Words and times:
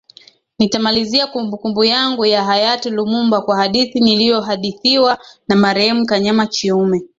Nitamalizia 0.59 1.27
kumbukumbu 1.27 1.83
yangu 1.83 2.25
ya 2.25 2.43
hayati 2.43 2.89
Lumumba 2.89 3.41
kwa 3.41 3.57
hadithi 3.57 3.99
niliyohadithiwa 3.99 5.17
na 5.47 5.55
marehemu 5.55 6.05
Kanyama 6.05 6.47
Chiume 6.47 7.01